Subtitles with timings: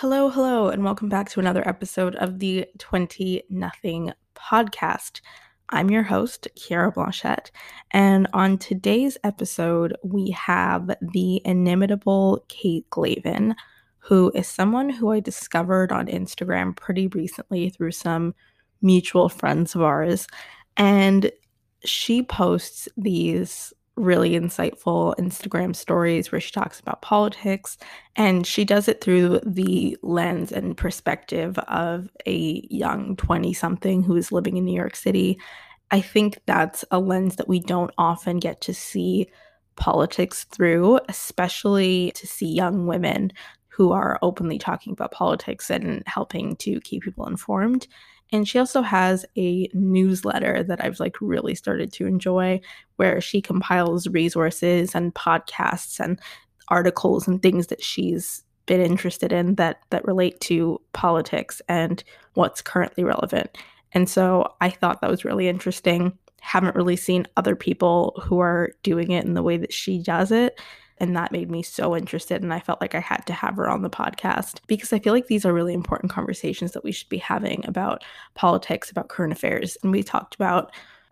[0.00, 5.20] Hello, hello, and welcome back to another episode of the 20 Nothing podcast.
[5.68, 7.50] I'm your host, Kiara Blanchette,
[7.90, 13.54] and on today's episode, we have the inimitable Kate Glavin,
[13.98, 18.34] who is someone who I discovered on Instagram pretty recently through some
[18.80, 20.26] mutual friends of ours.
[20.78, 21.30] And
[21.84, 27.78] she posts these really insightful Instagram stories where she talks about politics
[28.16, 34.16] and she does it through the lens and perspective of a young 20 something who
[34.16, 35.38] is living in New York City.
[35.90, 39.30] I think that's a lens that we don't often get to see
[39.76, 43.32] politics through, especially to see young women
[43.68, 47.86] who are openly talking about politics and helping to keep people informed.
[48.32, 52.60] And she also has a newsletter that I've like really started to enjoy
[52.96, 56.20] where she compiles resources and podcasts and
[56.68, 62.04] articles and things that she's been interested in that that relate to politics and
[62.34, 63.58] what's currently relevant.
[63.92, 66.16] And so I thought that was really interesting.
[66.40, 70.30] Haven't really seen other people who are doing it in the way that she does
[70.30, 70.60] it
[71.00, 72.42] and that made me so interested.
[72.42, 75.14] And I felt like I had to have her on the podcast because I feel
[75.14, 79.32] like these are really important conversations that we should be having about politics, about current
[79.32, 79.76] affairs.
[79.82, 80.70] And we talked about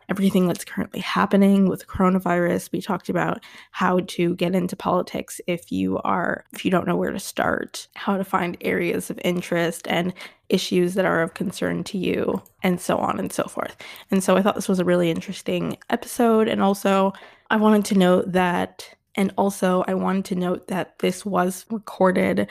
[0.09, 2.73] everything that's currently happening with coronavirus.
[2.73, 6.97] We talked about how to get into politics if you are if you don't know
[6.97, 10.15] where to start, how to find areas of interest and
[10.49, 13.77] issues that are of concern to you and so on and so forth.
[14.11, 17.13] And so I thought this was a really interesting episode and also
[17.51, 22.49] I wanted to note that and also, I wanted to note that this was recorded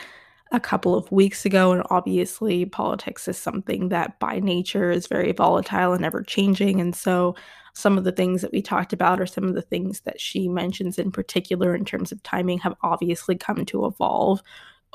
[0.51, 5.31] a couple of weeks ago, and obviously, politics is something that by nature is very
[5.31, 6.81] volatile and ever changing.
[6.81, 7.35] And so,
[7.73, 10.49] some of the things that we talked about, or some of the things that she
[10.49, 14.43] mentions in particular in terms of timing, have obviously come to evolve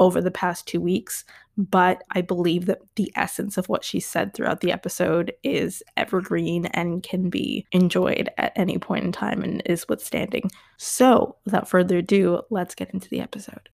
[0.03, 1.25] over the past two weeks.
[1.58, 6.67] But I believe that the essence of what she said throughout the episode is evergreen
[6.67, 10.50] and can be enjoyed at any point in time and is withstanding.
[10.78, 13.69] So, without further ado, let's get into the episode.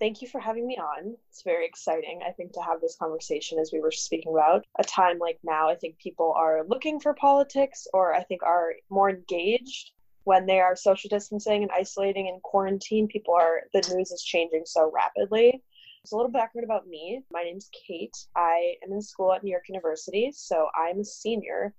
[0.00, 1.14] Thank you for having me on.
[1.28, 4.64] It's very exciting, I think, to have this conversation as we were speaking about.
[4.78, 8.72] A time like now, I think people are looking for politics or I think are
[8.88, 9.92] more engaged
[10.24, 13.06] when they are social distancing and isolating in quarantine.
[13.08, 15.62] People are, the news is changing so rapidly.
[16.06, 17.22] So, a little background about me.
[17.30, 18.16] My name's Kate.
[18.34, 21.74] I am in school at New York University, so I'm a senior,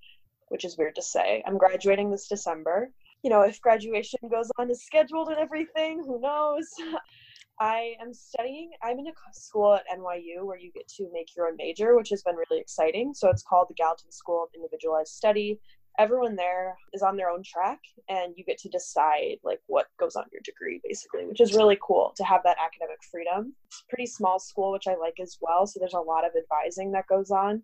[0.49, 1.43] which is weird to say.
[1.47, 2.91] I'm graduating this December.
[3.23, 6.67] You know, if graduation goes on as scheduled and everything, who knows?
[7.61, 11.47] I am studying, I'm in a school at NYU where you get to make your
[11.47, 13.13] own major, which has been really exciting.
[13.13, 15.59] So it's called the Gallatin School of Individualized Study.
[15.99, 17.77] Everyone there is on their own track
[18.09, 21.77] and you get to decide like what goes on your degree basically, which is really
[21.85, 23.53] cool to have that academic freedom.
[23.67, 25.67] It's a pretty small school, which I like as well.
[25.67, 27.61] So there's a lot of advising that goes on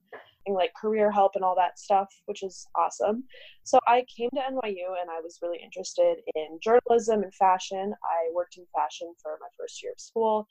[0.54, 3.24] like career help and all that stuff, which is awesome.
[3.64, 7.94] So I came to NYU and I was really interested in journalism and fashion.
[8.04, 10.48] I worked in fashion for my first year of school.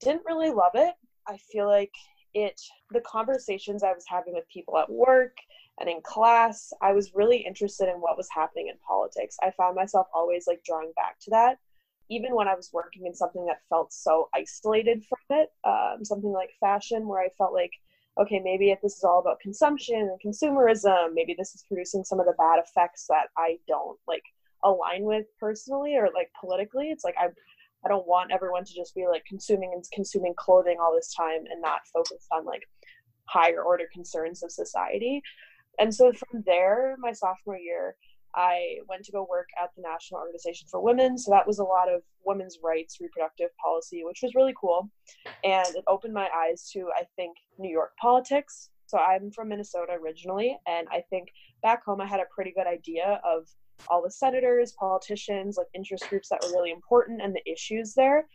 [0.00, 0.94] Didn't really love it.
[1.26, 1.92] I feel like
[2.34, 2.60] it,
[2.90, 5.36] the conversations I was having with people at work
[5.80, 9.36] and in class, I was really interested in what was happening in politics.
[9.42, 11.58] I found myself always like drawing back to that
[12.10, 16.32] even when I was working in something that felt so isolated from it, um, something
[16.32, 17.72] like fashion, where I felt like
[18.18, 22.18] okay, maybe if this is all about consumption and consumerism, maybe this is producing some
[22.18, 24.24] of the bad effects that I don't like
[24.64, 26.88] align with personally or like politically.
[26.90, 27.28] It's like I
[27.84, 31.44] I don't want everyone to just be like consuming and consuming clothing all this time
[31.50, 32.62] and not focused on like
[33.26, 35.22] higher order concerns of society.
[35.78, 37.94] And so from there, my sophomore year,
[38.38, 41.18] I went to go work at the National Organization for Women.
[41.18, 44.88] So that was a lot of women's rights, reproductive policy, which was really cool.
[45.42, 48.70] And it opened my eyes to, I think, New York politics.
[48.86, 50.56] So I'm from Minnesota originally.
[50.68, 51.30] And I think
[51.64, 53.48] back home, I had a pretty good idea of
[53.88, 58.28] all the senators, politicians, like interest groups that were really important and the issues there.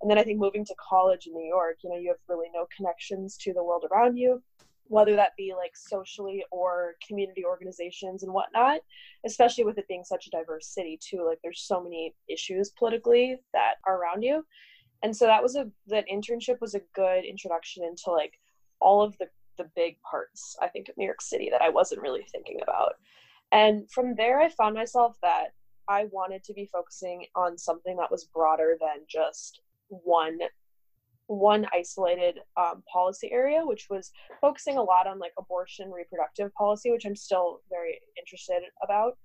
[0.00, 2.48] And then I think moving to college in New York, you know, you have really
[2.54, 4.42] no connections to the world around you
[4.90, 8.80] whether that be like socially or community organizations and whatnot,
[9.24, 11.24] especially with it being such a diverse city too.
[11.24, 14.44] Like there's so many issues politically that are around you.
[15.04, 18.40] And so that was a that internship was a good introduction into like
[18.80, 19.28] all of the
[19.58, 22.94] the big parts, I think, of New York City that I wasn't really thinking about.
[23.52, 25.50] And from there I found myself that
[25.88, 30.38] I wanted to be focusing on something that was broader than just one
[31.30, 34.10] one isolated um, policy area, which was
[34.40, 39.16] focusing a lot on like abortion, reproductive policy, which I'm still very interested about.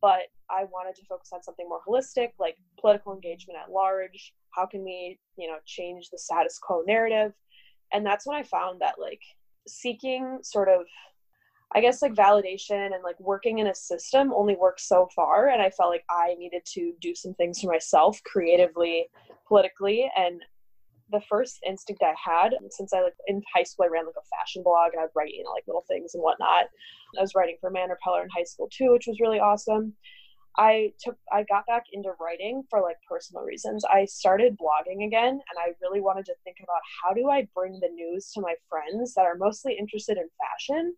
[0.00, 4.32] but I wanted to focus on something more holistic, like political engagement at large.
[4.50, 7.32] How can we, you know, change the status quo narrative?
[7.92, 9.20] And that's when I found that like
[9.66, 10.82] seeking sort of
[11.74, 15.48] I guess like validation and like working in a system only works so far.
[15.48, 19.08] And I felt like I needed to do some things for myself creatively,
[19.46, 20.10] politically.
[20.16, 20.40] And
[21.10, 24.36] the first instinct I had since I like in high school, I ran like a
[24.36, 26.66] fashion blog and I'd write, you know, like little things and whatnot.
[27.16, 29.94] I was writing for Man Repeller in high school too, which was really awesome.
[30.58, 33.84] I took I got back into writing for like personal reasons.
[33.84, 37.78] I started blogging again and I really wanted to think about how do I bring
[37.80, 40.94] the news to my friends that are mostly interested in fashion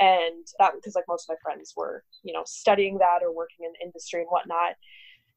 [0.00, 3.64] and that because like most of my friends were you know studying that or working
[3.64, 4.74] in industry and whatnot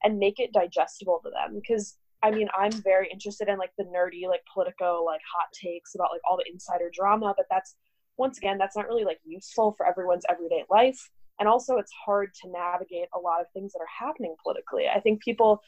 [0.04, 3.84] and make it digestible to them because i mean i'm very interested in like the
[3.84, 7.76] nerdy like politico like hot takes about like all the insider drama but that's
[8.18, 11.10] once again that's not really like useful for everyone's everyday life
[11.40, 15.00] and also it's hard to navigate a lot of things that are happening politically i
[15.00, 15.62] think people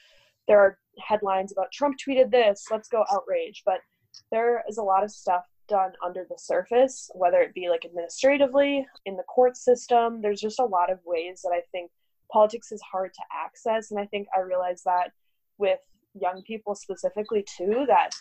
[0.48, 3.80] there are headlines about trump tweeted this let's go outrage but
[4.32, 8.86] there is a lot of stuff done under the surface, whether it be like administratively,
[9.06, 10.22] in the court system.
[10.22, 11.92] There's just a lot of ways that I think
[12.32, 13.92] politics is hard to access.
[13.92, 15.12] And I think I realized that
[15.58, 15.80] with
[16.14, 18.12] young people specifically too, that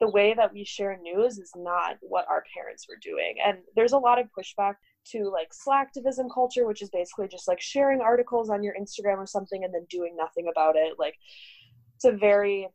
[0.00, 3.36] the way that we share news is not what our parents were doing.
[3.44, 4.74] And there's a lot of pushback
[5.12, 9.26] to like slacktivism culture, which is basically just like sharing articles on your Instagram or
[9.26, 10.94] something and then doing nothing about it.
[10.98, 11.14] Like
[11.96, 12.68] it's a very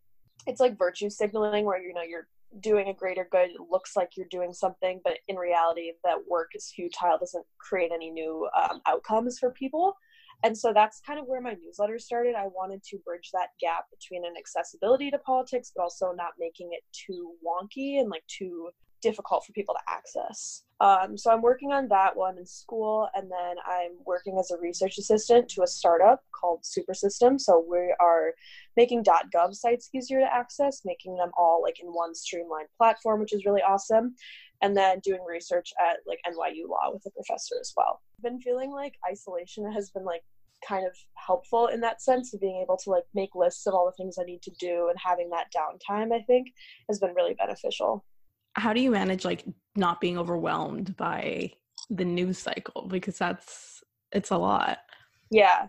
[0.47, 2.27] it's like virtue signaling where you know you're
[2.59, 6.49] doing a greater good it looks like you're doing something but in reality that work
[6.53, 9.95] is futile doesn't create any new um, outcomes for people
[10.43, 13.85] and so that's kind of where my newsletter started i wanted to bridge that gap
[13.91, 18.69] between an accessibility to politics but also not making it too wonky and like too
[19.01, 20.63] difficult for people to access.
[20.79, 24.51] Um, so I'm working on that while I'm in school, and then I'm working as
[24.51, 27.37] a research assistant to a startup called Super System.
[27.37, 28.33] So we are
[28.77, 33.33] making .gov sites easier to access, making them all like in one streamlined platform, which
[33.33, 34.15] is really awesome.
[34.61, 38.01] And then doing research at like NYU Law with a professor as well.
[38.17, 40.21] I've been feeling like isolation has been like
[40.67, 43.85] kind of helpful in that sense of being able to like make lists of all
[43.85, 46.49] the things I need to do and having that downtime, I think,
[46.87, 48.05] has been really beneficial.
[48.53, 51.51] How do you manage like not being overwhelmed by
[51.89, 52.87] the news cycle?
[52.87, 54.79] Because that's it's a lot.
[55.31, 55.67] Yeah.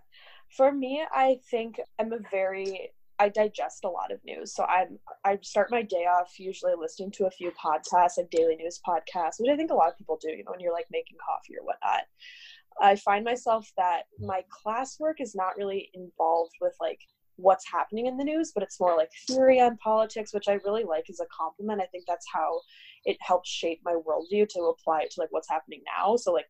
[0.57, 4.99] For me i think i'm a very i digest a lot of news so i'm
[5.25, 9.35] i start my day off usually listening to a few podcasts like daily news podcasts
[9.39, 11.55] which i think a lot of people do you know when you're like making coffee
[11.59, 12.03] or whatnot
[12.81, 17.01] i find myself that my classwork is not really involved with like
[17.37, 20.85] what's happening in the news, but it's more like theory on politics, which I really
[20.85, 21.81] like as a compliment.
[21.81, 22.61] I think that's how
[23.05, 26.17] it helps shape my worldview to apply it to like what's happening now.
[26.17, 26.47] So like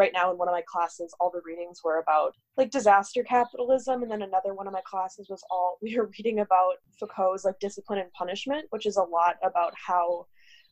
[0.00, 4.02] right now in one of my classes, all the readings were about like disaster capitalism,
[4.02, 7.60] and then another one of my classes was all we were reading about Foucault's like
[7.60, 10.26] discipline and punishment, which is a lot about how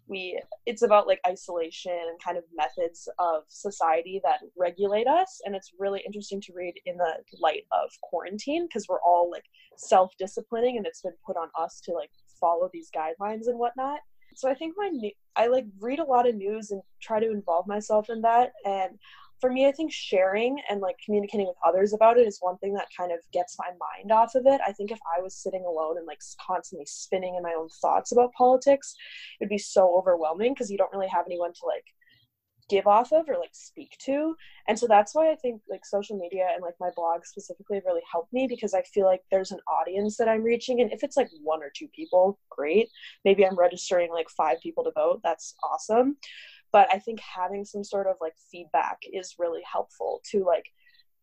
[0.08, 5.54] we it's about like isolation and kind of methods of society that regulate us and
[5.54, 9.44] it's really interesting to read in the light of quarantine because we're all like
[9.76, 12.10] self-disciplining and it's been put on us to like
[12.40, 14.00] follow these guidelines and whatnot
[14.38, 14.90] so i think my
[15.37, 18.99] i like read a lot of news and try to involve myself in that and
[19.40, 22.75] for me, I think sharing and like communicating with others about it is one thing
[22.75, 24.61] that kind of gets my mind off of it.
[24.67, 28.12] I think if I was sitting alone and like constantly spinning in my own thoughts
[28.12, 28.95] about politics,
[29.40, 31.85] it'd be so overwhelming because you don't really have anyone to like
[32.68, 34.37] give off of or like speak to.
[34.66, 38.02] And so that's why I think like social media and like my blog specifically really
[38.10, 40.80] helped me because I feel like there's an audience that I'm reaching.
[40.80, 42.88] And if it's like one or two people, great.
[43.25, 45.20] Maybe I'm registering like five people to vote.
[45.22, 46.16] That's awesome
[46.72, 50.66] but i think having some sort of like feedback is really helpful to like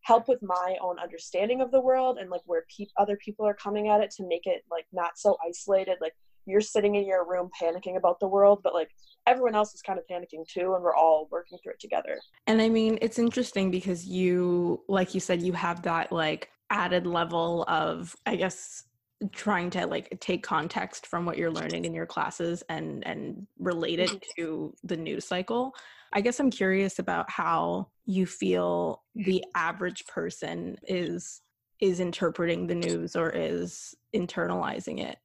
[0.02, 3.56] help with my own understanding of the world and like where pe- other people are
[3.56, 6.14] coming at it to make it like not so isolated like
[6.46, 8.90] you're sitting in your room panicking about the world but like
[9.28, 12.20] everyone else is kind of panicking too and we're all working through it together.
[12.48, 17.06] And i mean it's interesting because you like you said you have that like added
[17.06, 18.84] level of i guess
[19.32, 24.00] trying to like take context from what you're learning in your classes and and relate
[24.00, 24.42] it mm-hmm.
[24.42, 25.74] to the news cycle.
[26.14, 31.42] I guess i'm curious about how you feel the average person is
[31.82, 35.18] is interpreting the news or is internalizing it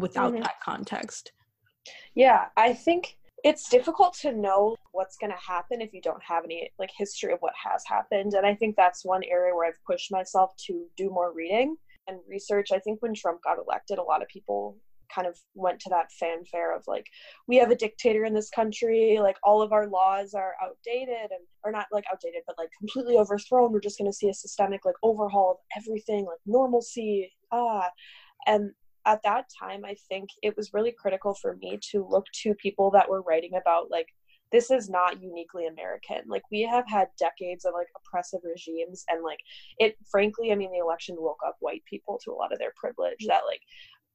[0.00, 0.42] without mm-hmm.
[0.42, 1.32] that context
[2.14, 6.44] yeah i think it's difficult to know what's going to happen if you don't have
[6.44, 9.84] any like history of what has happened and i think that's one area where i've
[9.86, 11.76] pushed myself to do more reading
[12.08, 12.72] and research.
[12.72, 14.76] I think when Trump got elected, a lot of people
[15.14, 17.06] kind of went to that fanfare of like
[17.46, 21.40] we have a dictator in this country like all of our laws are outdated and
[21.64, 24.84] are not like outdated but like completely overthrown we're just going to see a systemic
[24.84, 27.88] like overhaul of everything like normalcy ah
[28.46, 28.70] and
[29.08, 32.90] at that time i think it was really critical for me to look to people
[32.90, 34.08] that were writing about like
[34.50, 36.22] this is not uniquely American.
[36.26, 39.40] Like we have had decades of like oppressive regimes and like
[39.78, 42.72] it frankly, I mean the election woke up white people to a lot of their
[42.76, 43.60] privilege that like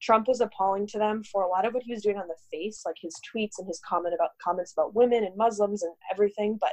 [0.02, 2.36] Trump was appalling to them for a lot of what he was doing on the
[2.50, 6.58] face, like his tweets and his comment about comments about women and Muslims and everything,
[6.60, 6.72] but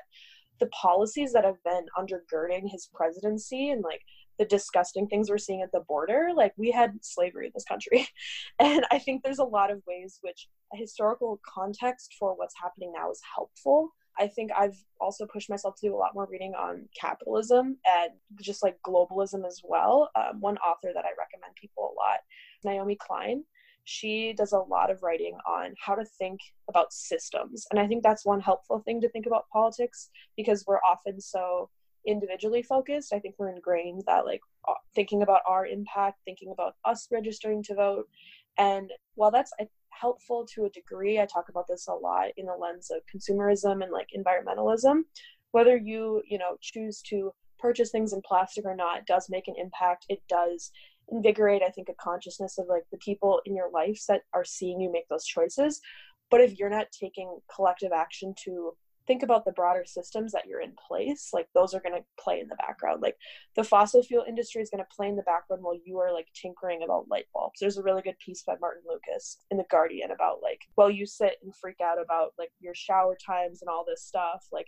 [0.59, 4.01] the policies that have been undergirding his presidency and like
[4.37, 8.07] the disgusting things we're seeing at the border like we had slavery in this country.
[8.59, 12.93] And i think there's a lot of ways which a historical context for what's happening
[12.95, 13.89] now is helpful.
[14.19, 18.11] I think i've also pushed myself to do a lot more reading on capitalism and
[18.41, 20.09] just like globalism as well.
[20.15, 22.19] Um, one author that i recommend people a lot
[22.63, 23.43] naomi klein
[23.83, 27.65] she does a lot of writing on how to think about systems.
[27.71, 31.69] And i think that's one helpful thing to think about politics because we're often so
[32.05, 33.13] individually focused.
[33.13, 37.63] I think we're ingrained that like uh, thinking about our impact thinking about us registering
[37.63, 38.09] to vote.
[38.57, 39.51] And while that's
[39.89, 43.83] helpful to a degree i talk about this a lot in the lens of consumerism
[43.83, 45.01] and like environmentalism.
[45.51, 49.55] Whether you you know choose to purchase things in plastic or not does make an
[49.57, 50.05] impact.
[50.09, 50.71] It does
[51.11, 54.79] invigorate i think a consciousness of like the people in your life that are seeing
[54.79, 55.81] you make those choices.
[56.29, 58.75] But if you're not taking collective action to
[59.07, 62.39] think about the broader systems that you're in place like those are going to play
[62.39, 63.01] in the background.
[63.01, 63.17] Like
[63.55, 66.27] the fossil fuel industry is going to play in the background while you are like
[66.33, 67.59] tinkering about light bulbs.
[67.59, 71.05] There's a really good piece by Martin Lukacs in the guardian about like while you
[71.05, 74.67] sit and freak out about like your shower times and all this stuff like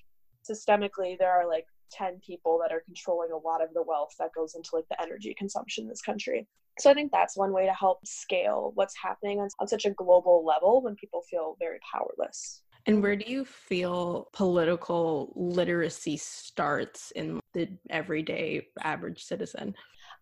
[0.50, 4.34] systemically there are like 10 people that are controlling a lot of the wealth that
[4.36, 6.48] goes into like the energy consumption in this country.
[6.80, 9.92] So i think that's one way to help scale what's happening on, on such a
[9.92, 13.28] global level when people feel very powerless and where mm-hmm.
[13.28, 19.76] do you feel political literacy starts in the everyday average citizen?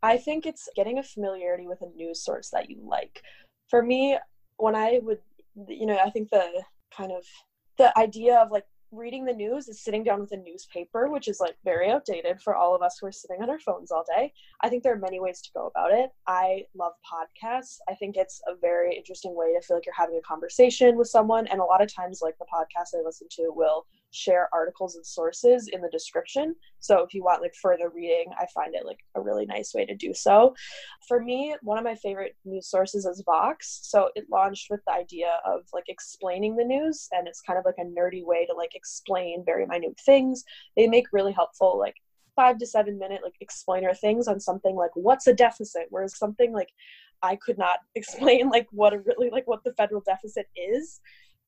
[0.04, 3.22] I think it's getting a familiarity with a news source that you like.
[3.70, 4.18] For me,
[4.58, 5.20] when I would,
[5.68, 6.64] you know, I think the
[6.96, 7.24] kind of
[7.78, 11.40] the idea of like reading the news is sitting down with a newspaper, which is
[11.40, 14.34] like very outdated for all of us who are sitting on our phones all day.
[14.62, 16.12] I think there are many ways to go about it.
[16.28, 17.78] I love podcasts.
[17.90, 21.08] I think it's a very interesting way to feel like you're having a conversation with
[21.08, 21.48] someone.
[21.48, 25.06] And a lot of times, like the podcast I listen to will share articles and
[25.06, 26.56] sources in the description.
[26.80, 29.86] So if you want like further reading, I find it like a really nice way
[29.86, 30.56] to do so.
[31.08, 33.80] For me, one of my favorite news sources is Vox.
[33.84, 37.66] So it launched with the idea of like explaining the news and it's kind of
[37.66, 40.44] like a nerdy way to like explain very minute things.
[40.76, 41.96] They make really helpful like
[42.36, 46.54] five to seven minute like explainer things on something like what's a deficit whereas something
[46.54, 46.70] like
[47.22, 51.02] i could not explain like what a really like what the federal deficit is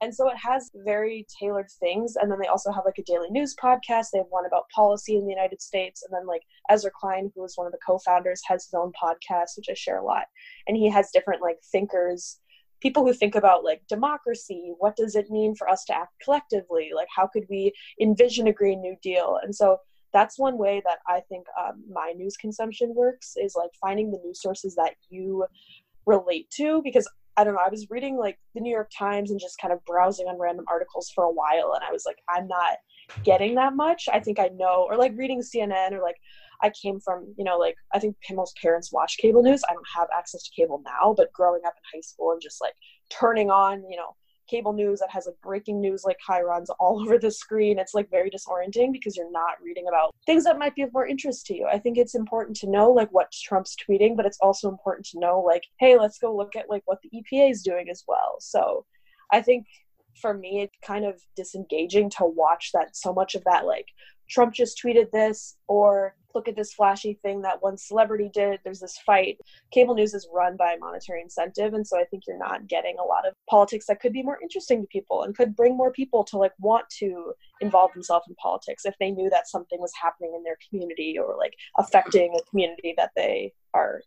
[0.03, 2.17] and so it has very tailored things.
[2.17, 4.07] And then they also have like a daily news podcast.
[4.11, 6.03] They have one about policy in the United States.
[6.03, 9.55] And then like Ezra Klein, who was one of the co-founders, has his own podcast,
[9.55, 10.25] which I share a lot.
[10.67, 12.41] And he has different like thinkers,
[12.81, 14.73] people who think about like democracy.
[14.77, 16.91] What does it mean for us to act collectively?
[16.93, 19.39] Like how could we envision a Green New Deal?
[19.41, 19.77] And so
[20.11, 24.19] that's one way that I think um, my news consumption works is like finding the
[24.21, 25.45] news sources that you
[26.05, 29.39] relate to because I don't know, I was reading like the New York Times and
[29.39, 32.47] just kind of browsing on random articles for a while and I was like, I'm
[32.47, 32.77] not
[33.23, 34.07] getting that much.
[34.11, 36.17] I think I know or like reading CNN or like
[36.61, 39.63] I came from, you know, like I think most parents watch cable news.
[39.69, 42.61] I don't have access to cable now, but growing up in high school and just
[42.61, 42.73] like
[43.09, 44.15] turning on, you know,
[44.47, 47.93] cable news that has like breaking news like high runs all over the screen it's
[47.93, 51.45] like very disorienting because you're not reading about things that might be of more interest
[51.45, 51.67] to you.
[51.71, 55.19] I think it's important to know like what trump's tweeting but it's also important to
[55.19, 58.37] know like hey let's go look at like what the epa is doing as well.
[58.39, 58.85] So
[59.31, 59.65] i think
[60.21, 63.87] for me it's kind of disengaging to watch that so much of that like
[64.29, 68.59] trump just tweeted this or look at this flashy thing that one celebrity did.
[68.63, 69.39] There's this fight.
[69.71, 71.73] Cable news is run by a monetary incentive.
[71.73, 74.39] And so I think you're not getting a lot of politics that could be more
[74.41, 78.35] interesting to people and could bring more people to like want to involve themselves in
[78.35, 82.49] politics if they knew that something was happening in their community or like affecting a
[82.49, 84.01] community that they are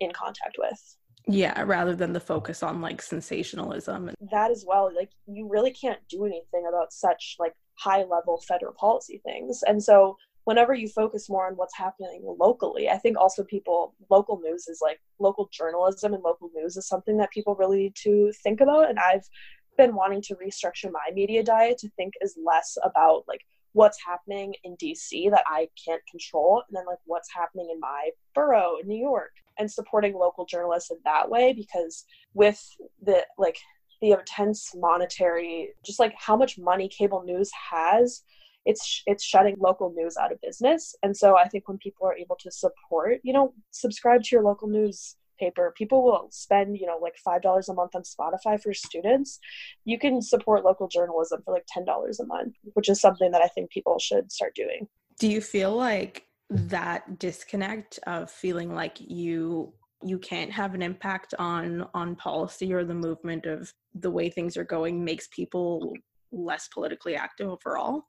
[0.00, 0.96] in contact with.
[1.26, 4.10] Yeah, rather than the focus on like sensationalism.
[4.30, 4.90] That as well.
[4.94, 9.62] Like you really can't do anything about such like high level federal policy things.
[9.66, 14.40] And so whenever you focus more on what's happening locally, I think also people, local
[14.40, 18.32] news is like local journalism and local news is something that people really need to
[18.42, 18.88] think about.
[18.88, 19.28] And I've
[19.76, 23.40] been wanting to restructure my media diet to think is less about like
[23.72, 28.10] what's happening in DC that I can't control and then like what's happening in my
[28.34, 29.32] borough in New York.
[29.58, 32.04] and supporting local journalists in that way because
[32.34, 32.60] with
[33.02, 33.58] the like
[34.00, 38.22] the intense monetary just like how much money cable news has
[38.64, 40.94] it's it's shutting local news out of business.
[41.02, 44.44] And so i think when people are able to support you know subscribe to your
[44.44, 48.74] local newspaper people will spend you know like five dollars a month on spotify for
[48.74, 49.38] students.
[49.84, 53.42] You can support local journalism for like ten dollars a month which is something that
[53.42, 54.86] i think people should start doing.
[55.18, 61.34] Do you feel like that disconnect of feeling like you you can't have an impact
[61.38, 65.94] on on policy or the movement of the way things are going makes people
[66.32, 68.04] less politically active overall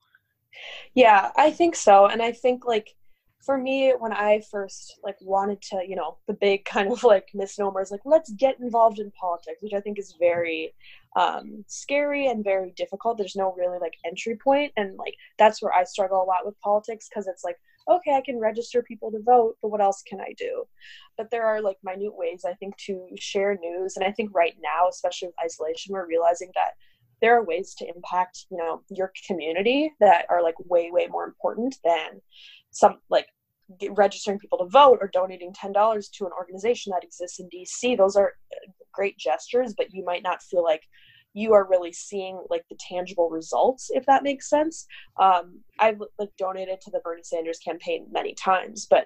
[0.96, 2.96] yeah i think so and i think like
[3.44, 7.30] for me when i first like wanted to you know the big kind of like
[7.34, 10.74] misnomers like let's get involved in politics which i think is very
[11.16, 13.18] um, scary and very difficult.
[13.18, 16.60] There's no really like entry point and like that's where i struggle a lot with
[16.62, 17.58] politics because it's like
[17.90, 20.64] okay i can register people to vote but what else can i do?
[21.18, 24.56] But there are like minute ways i think to share news and i think right
[24.62, 26.72] now especially with isolation we're realizing that
[27.22, 31.26] there are ways to impact you know your community that are like way way more
[31.26, 32.22] important than
[32.72, 33.28] some like
[33.92, 37.98] registering people to vote or donating $10 to an organization that exists in DC.
[37.98, 38.34] Those are
[38.92, 40.82] great gestures, but you might not feel like
[41.34, 44.86] you are really seeing like the tangible results if that makes sense
[45.18, 49.06] um, i've like donated to the bernie sanders campaign many times but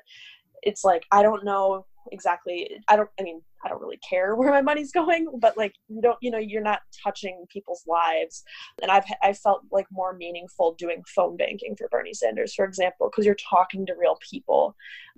[0.66, 4.52] it's like i don't know exactly i don't i mean i don't really care where
[4.52, 8.44] my money's going but like you don't you know you're not touching people's lives.
[8.82, 13.10] And i've i felt like more meaningful doing phone banking for bernie sanders for example
[13.10, 14.76] because you're talking to real people.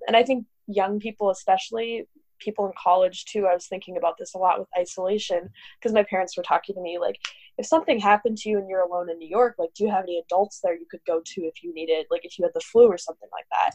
[0.08, 2.08] And i think young people especially
[2.40, 5.50] people in college too i was thinking about this a lot with isolation
[5.80, 7.16] because my parents were talking to me like
[7.58, 10.04] if something happened to you and you're alone in new york like do you have
[10.04, 12.62] any adults there you could go to if you needed like if you had the
[12.62, 13.72] flu or something like that?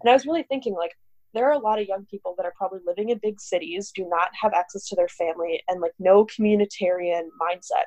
[0.00, 0.92] And i was really thinking like
[1.34, 4.08] there are a lot of young people that are probably living in big cities, do
[4.08, 7.86] not have access to their family, and like no communitarian mindset.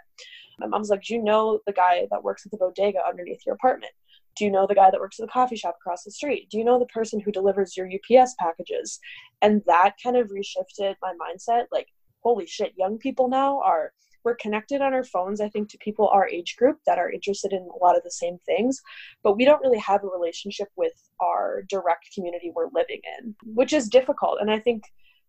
[0.60, 3.56] My mom's like, Do you know the guy that works at the bodega underneath your
[3.56, 3.94] apartment?
[4.36, 6.50] Do you know the guy that works at the coffee shop across the street?
[6.52, 9.00] Do you know the person who delivers your UPS packages?
[9.42, 11.66] And that kind of reshifted my mindset.
[11.72, 11.88] Like,
[12.22, 16.08] holy shit, young people now are we're connected on our phones i think to people
[16.10, 18.82] our age group that are interested in a lot of the same things
[19.24, 23.74] but we don't really have a relationship with our direct community we're living in which
[23.74, 24.40] is difficult.
[24.42, 24.84] And i think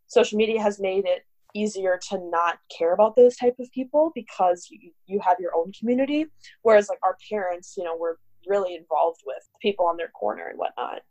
[0.06, 4.68] social media has made it easier to not care about those type of people because
[4.70, 6.26] you, you have your own community
[6.62, 10.58] whereas like our parents you know were really involved with people on their corner and
[10.58, 11.02] whatnot.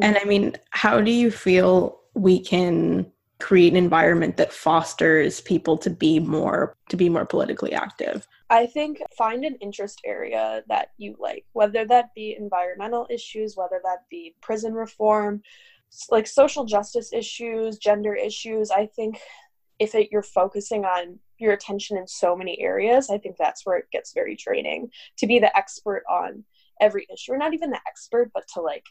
[0.00, 5.78] And i mean how do you feel we can create an environment that fosters people
[5.78, 8.26] to be more to be more politically active.
[8.50, 13.80] I think find an interest area that you like whether that be environmental issues whether
[13.84, 15.42] that be prison reform
[16.10, 18.70] like social justice issues gender issues.
[18.70, 19.20] I think
[19.78, 23.78] if it, you're focusing on your attention in so many areas i think that's where
[23.78, 26.44] it gets very draining to be the expert on
[26.80, 28.84] every issue or not even the expert but to like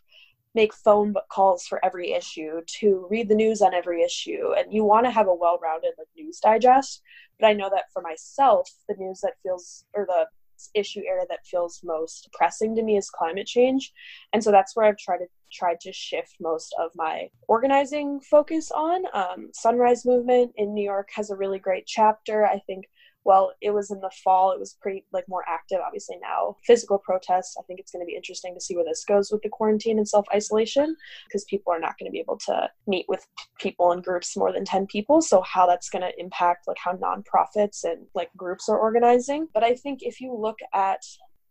[0.56, 4.84] make phone calls for every issue, to read the news on every issue, and you
[4.84, 7.02] want to have a well-rounded like news digest.
[7.40, 10.26] But I know that for myself, the news that feels or the
[10.74, 13.94] issue area that feels most pressing to me is climate change,
[14.34, 18.72] and so that's where I've tried to tried to shift most of my organizing focus
[18.72, 19.04] on.
[19.14, 22.46] Um, Sunrise Movement in New York has a really great chapter.
[22.46, 22.86] I think
[23.28, 24.52] well it was in the fall.
[24.52, 26.56] It was pretty like more active obviously now.
[26.66, 29.42] Physical protests i think it's going to be interesting to see where this goes with
[29.42, 30.96] the quarantine and self-isolation
[31.28, 33.26] because people are not going to be able to meet with
[33.60, 35.22] people in groups more than 10 people.
[35.22, 39.48] So how that's going to impact like how nonprofits and like groups are organizing.
[39.54, 41.02] But i think if you look at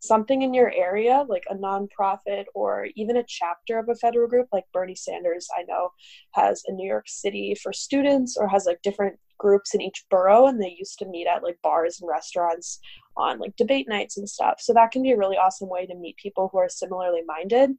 [0.01, 4.49] something in your area, like a nonprofit or even a chapter of a federal group,
[4.53, 5.91] like Bernie Sanders, I know
[6.33, 10.47] has a New York City for students or has like different groups in each borough
[10.47, 12.81] and they used to meet at like bars and restaurants
[13.17, 14.61] on like debate nights and stuff.
[14.61, 17.71] So that can be a really awesome way to meet people who are similarly minded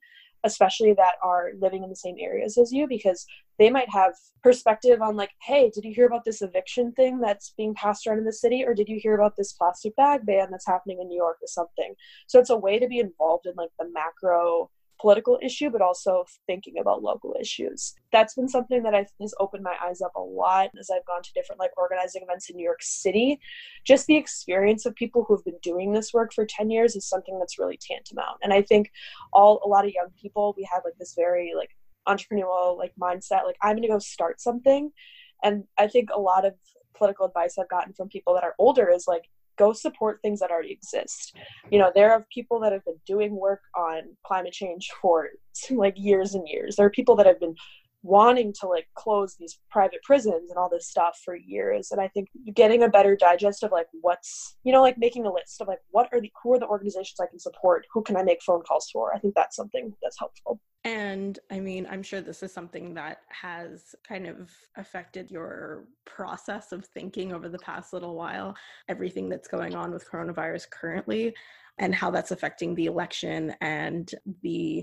[0.43, 3.25] especially that are living in the same areas as you because
[3.59, 7.53] they might have perspective on like hey did you hear about this eviction thing that's
[7.57, 8.63] being passed around in the city?
[8.65, 11.47] Or did you hear about this plastic bag ban that's happening in new york or
[11.47, 11.93] something?
[12.27, 16.25] So it's a way to be involved in like the macro political issue, but also
[16.45, 17.93] thinking about local issues.
[18.11, 21.21] That's been something that I've, has opened my eyes up a lot as I've gone
[21.23, 23.39] to different like organizing events in New York City.
[23.85, 27.37] Just the experience of people who've been doing this work for 10 years is something
[27.39, 28.37] that's really tantamount.
[28.43, 28.91] And I think
[29.33, 31.71] all a lot of young people, we have like this very like
[32.07, 34.91] entrepreneurial like mindset, like I'm gonna go start something.
[35.43, 36.55] And I think a lot of
[36.95, 39.25] political advice I've gotten from people that are older is like
[39.57, 41.33] go support things that already exist.
[41.35, 41.73] Mm-hmm.
[41.73, 45.29] You know, there are people that have been doing work on climate change for
[45.71, 46.75] like years and years.
[46.75, 47.55] There are people that have been
[48.03, 51.89] wanting to like close these private prisons and all this stuff for years.
[51.91, 55.33] And i think getting a better digest of like what's you know like making a
[55.33, 57.85] list of like what are the who are the organizations i can support?
[57.93, 59.13] Who can i make phone calls for?
[59.13, 63.23] I think that's something that's helpful and I mean, I'm sure this is something that
[63.27, 68.55] has kind of affected your process of thinking over the past little while,
[68.87, 71.35] everything that's going on with coronavirus currently,
[71.77, 74.81] and how that's affecting the election and the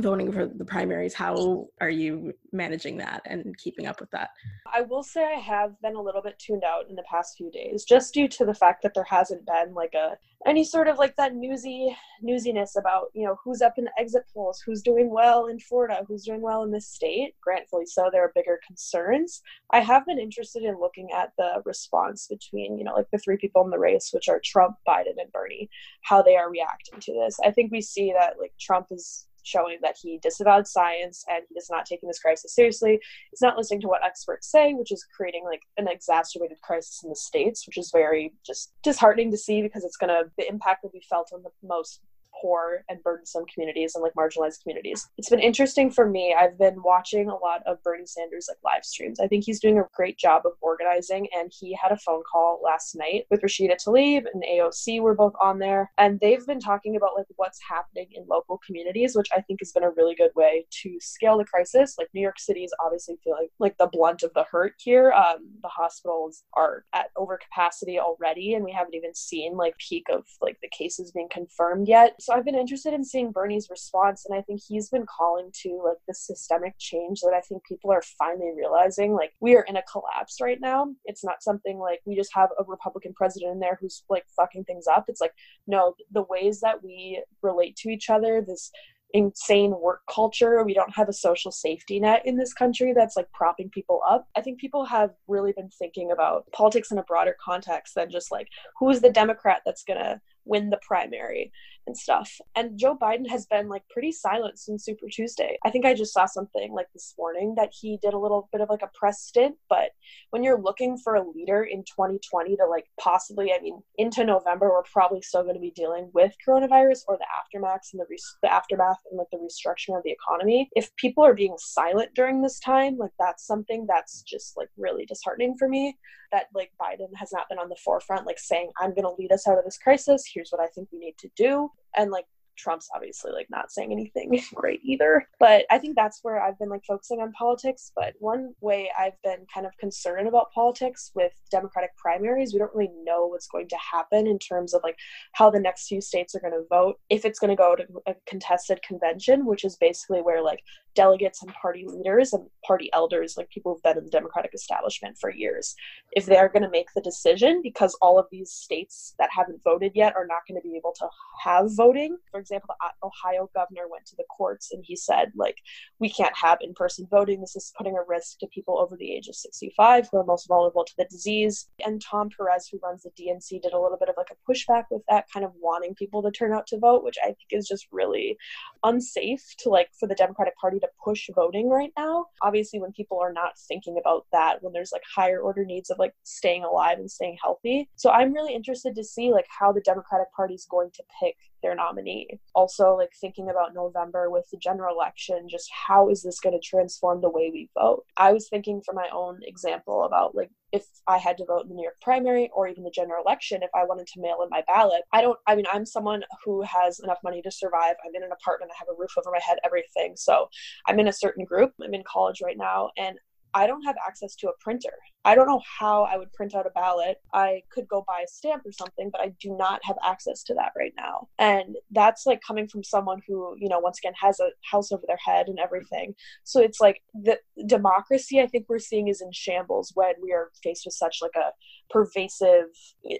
[0.00, 4.30] voting for the primaries how are you managing that and keeping up with that?
[4.72, 7.50] I will say i have been a little bit tuned out in the past few
[7.50, 10.98] days just due to the fact that there hasn't been like a any sort of
[10.98, 15.10] like that newsy newsiness about you know who's up in the exit polls who's doing
[15.10, 19.42] well in florida who's doing well in this state gratefully so there are bigger concerns.
[19.72, 23.36] I have been interested in looking at the response between you know like the three
[23.36, 25.68] people in the race which are trump biden and bernie
[26.02, 27.38] how they are reacting to this.
[27.44, 31.58] I think we see that like trump is showing that he disavowed science and he
[31.58, 33.00] is not taking this crisis seriously.
[33.30, 37.10] He's not listening to what experts say, which is creating like an exacerbated crisis in
[37.10, 40.90] the states, which is very just disheartening to see because it's gonna the impact will
[40.90, 42.00] be felt on the most
[42.40, 45.08] poor and burdensome communities and like marginalized communities.
[45.18, 46.34] It's been interesting for me.
[46.38, 49.20] I've been watching a lot of Bernie Sanders like live streams.
[49.20, 52.60] I think he's doing a great job of organizing and he had a phone call
[52.64, 56.96] last night with Rashida Tlaib and AOC were both on there and they've been talking
[56.96, 60.30] about like what's happening in local communities, which I think has been a really good
[60.34, 61.96] way to scale the crisis.
[61.98, 65.12] Like New York City is obviously feeling like the blunt of the hurt here.
[65.12, 70.24] Um, the hospitals are at overcapacity already and we haven't even seen like peak of
[70.40, 72.14] like the cases being confirmed yet.
[72.20, 75.82] So I've been interested in seeing Bernie's response, and I think he's been calling to
[75.84, 79.14] like the systemic change that I think people are finally realizing.
[79.14, 80.94] Like we are in a collapse right now.
[81.04, 84.64] It's not something like we just have a Republican president in there who's like fucking
[84.64, 85.06] things up.
[85.08, 85.34] It's like
[85.66, 88.70] no, the ways that we relate to each other, this
[89.12, 90.62] insane work culture.
[90.62, 94.28] We don't have a social safety net in this country that's like propping people up.
[94.36, 98.30] I think people have really been thinking about politics in a broader context than just
[98.30, 101.52] like who is the Democrat that's going to win the primary
[101.86, 102.40] and stuff.
[102.54, 105.58] And Joe Biden has been like pretty silent since Super Tuesday.
[105.64, 108.60] I think I just saw something like this morning that he did a little bit
[108.60, 109.90] of like a press stint, but
[110.30, 114.70] when you're looking for a leader in 2020 to like possibly, I mean, into November,
[114.70, 118.52] we're probably still going to be dealing with coronavirus or the aftermath and the, the
[118.52, 120.68] aftermath and like the restructuring of the economy.
[120.76, 125.06] If people are being silent during this time, like that's something that's just like really
[125.06, 125.96] disheartening for me
[126.32, 129.32] that like Biden has not been on the forefront, like saying, I'm going to lead
[129.32, 130.24] us out of this crisis.
[130.32, 131.70] Here's what I think we need to do.
[131.96, 132.26] And like
[132.60, 135.26] Trump's obviously like not saying anything great either.
[135.38, 137.92] But I think that's where I've been like focusing on politics.
[137.94, 142.74] But one way I've been kind of concerned about politics with Democratic primaries, we don't
[142.74, 144.96] really know what's going to happen in terms of like
[145.32, 146.96] how the next few states are going to vote.
[147.08, 150.62] If it's going to go to a contested convention, which is basically where like
[150.94, 155.16] delegates and party leaders and party elders, like people who've been in the Democratic establishment
[155.18, 155.74] for years,
[156.12, 159.92] if they're going to make the decision, because all of these states that haven't voted
[159.94, 161.08] yet are not going to be able to
[161.42, 162.16] have voting.
[162.30, 165.56] For example, the Ohio governor went to the courts and he said, like,
[165.98, 167.40] we can't have in person voting.
[167.40, 170.48] This is putting a risk to people over the age of 65 who are most
[170.48, 171.68] vulnerable to the disease.
[171.84, 174.84] And Tom Perez, who runs the DNC, did a little bit of like a pushback
[174.90, 177.68] with that, kind of wanting people to turn out to vote, which I think is
[177.68, 178.36] just really
[178.84, 182.26] unsafe to like for the Democratic Party to push voting right now.
[182.42, 185.98] Obviously, when people are not thinking about that, when there's like higher order needs of
[185.98, 187.88] like staying alive and staying healthy.
[187.96, 191.36] So I'm really interested to see like how the Democratic Party is going to pick
[191.62, 192.40] their nominee.
[192.54, 196.66] Also, like thinking about November with the general election, just how is this going to
[196.66, 198.04] transform the way we vote?
[198.16, 201.68] I was thinking for my own example about like if I had to vote in
[201.68, 204.48] the New York primary or even the general election, if I wanted to mail in
[204.50, 207.96] my ballot, I don't, I mean, I'm someone who has enough money to survive.
[208.04, 210.14] I'm in an apartment, I have a roof over my head, everything.
[210.16, 210.48] So
[210.86, 211.72] I'm in a certain group.
[211.82, 213.18] I'm in college right now, and
[213.54, 214.92] I don't have access to a printer.
[215.24, 217.18] I don't know how I would print out a ballot.
[217.34, 220.54] I could go buy a stamp or something, but I do not have access to
[220.54, 221.28] that right now.
[221.38, 225.02] And that's like coming from someone who, you know, once again has a house over
[225.06, 226.14] their head and everything.
[226.44, 230.50] So it's like the democracy I think we're seeing is in shambles when we are
[230.62, 231.50] faced with such like a
[231.90, 232.66] pervasive,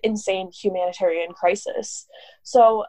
[0.02, 2.06] insane humanitarian crisis.
[2.42, 2.84] So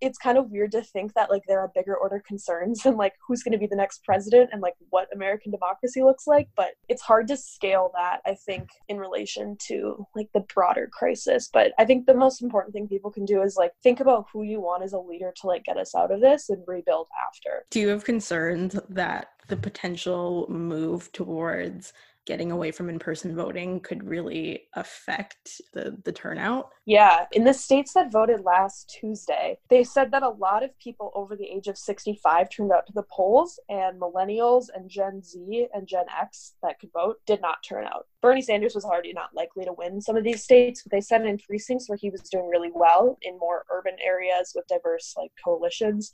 [0.00, 3.14] it's kind of weird to think that like there are bigger order concerns and like
[3.26, 6.70] who's going to be the next president and like what American democracy looks like, but
[6.88, 11.48] it's hard to scale that I think in relation to like the broader crisis.
[11.52, 14.42] But I think the most important thing people can do is like think about who
[14.42, 17.64] you want as a leader to like get us out of this and rebuild after.
[17.70, 21.92] Do you have concerns that the potential move towards
[22.26, 26.70] getting away from in-person voting could really affect the the turnout.
[26.84, 31.12] Yeah, in the states that voted last Tuesday, they said that a lot of people
[31.14, 35.68] over the age of 65 turned out to the polls and millennials and Gen Z
[35.72, 38.06] and Gen X that could vote did not turn out.
[38.20, 41.24] Bernie Sanders was already not likely to win some of these states, but they said
[41.24, 45.30] in precincts where he was doing really well in more urban areas with diverse like
[45.44, 46.12] coalitions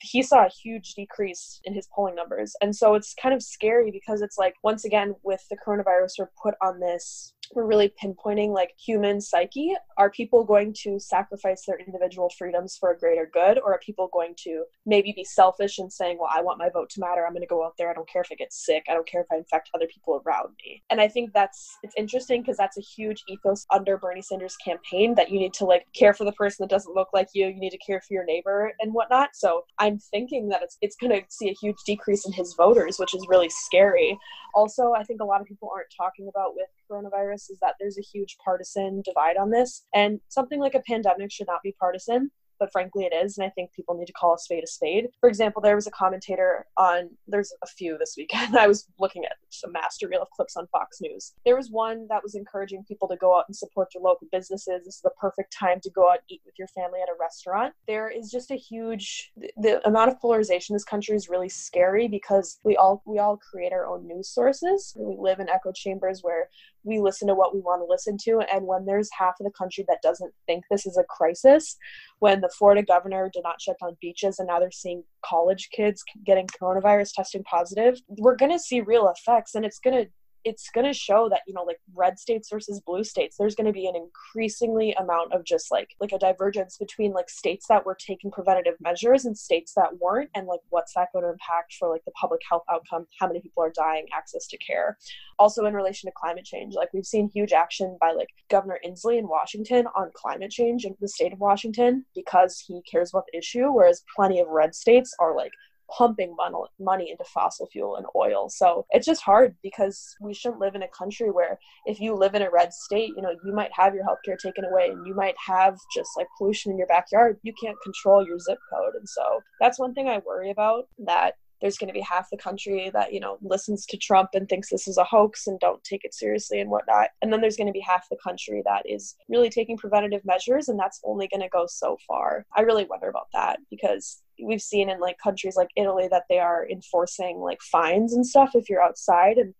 [0.00, 2.54] he saw a huge decrease in his polling numbers.
[2.60, 6.30] And so it's kind of scary because it's like, once again, with the coronavirus, we're
[6.40, 9.74] put on this we're really pinpointing like human psyche.
[9.96, 14.08] Are people going to sacrifice their individual freedoms for a greater good, or are people
[14.12, 17.26] going to maybe be selfish and saying, "Well, I want my vote to matter.
[17.26, 17.90] I'm going to go out there.
[17.90, 18.84] I don't care if I get sick.
[18.88, 21.94] I don't care if I infect other people around me." And I think that's it's
[21.96, 25.86] interesting because that's a huge ethos under Bernie Sanders' campaign that you need to like
[25.94, 27.46] care for the person that doesn't look like you.
[27.46, 29.30] You need to care for your neighbor and whatnot.
[29.34, 32.98] So I'm thinking that it's it's going to see a huge decrease in his voters,
[32.98, 34.18] which is really scary.
[34.54, 37.98] Also, I think a lot of people aren't talking about with coronavirus is that there's
[37.98, 39.84] a huge partisan divide on this.
[39.94, 43.38] And something like a pandemic should not be partisan but frankly it is.
[43.38, 45.08] And i think people need to call a spade a spade.
[45.20, 48.56] For example there was a commentator on there's a few this weekend.
[48.58, 49.32] I was looking at
[49.64, 51.32] a master reel of clips on fox news.
[51.44, 54.84] There was one that was encouraging people to go out and support their local businesses.
[54.84, 57.18] This is the perfect time to go out and eat with your family at a
[57.20, 57.74] restaurant.
[57.86, 62.08] There is just a huge the amount of polarization in this country is really scary
[62.08, 64.94] because we all we all create our own news sources.
[64.96, 66.48] We live in echo chambers where
[66.84, 68.40] we listen to what we want to listen to.
[68.52, 71.76] And when there's half of the country that doesn't think this is a crisis,
[72.18, 76.02] when the Florida governor did not shut down beaches and now they're seeing college kids
[76.24, 80.10] getting coronavirus testing positive, we're going to see real effects and it's going to
[80.44, 83.66] it's going to show that you know like red states versus blue states there's going
[83.66, 87.84] to be an increasingly amount of just like like a divergence between like states that
[87.84, 91.74] were taking preventative measures and states that weren't and like what's that going to impact
[91.78, 94.96] for like the public health outcome how many people are dying access to care.
[95.38, 99.18] Also in relation to climate change like we've seen huge action by like governor inslee
[99.18, 103.38] in washington on climate change in the state of washington because he cares about the
[103.38, 105.52] issue whereas plenty of red states are like
[105.96, 106.34] pumping
[106.78, 108.48] money into fossil fuel and oil.
[108.48, 112.34] So it's just hard because we shouldn't live in a country where if you live
[112.34, 115.14] in a red state, you know, you might have your healthcare taken away and you
[115.14, 117.38] might have just like pollution in your backyard.
[117.42, 118.94] You can't control your zip code.
[118.94, 122.36] And so that's one thing I worry about that there's going to be half the
[122.36, 125.82] country that you know listens to trump and thinks this is a hoax and don't
[125.84, 128.82] take it seriously and whatnot and then there's going to be half the country that
[128.88, 132.84] is really taking preventative measures and that's only going to go so far i really
[132.84, 137.38] wonder about that because we've seen in like countries like Italy that they are enforcing
[137.38, 139.54] like fines and stuff if you're outside and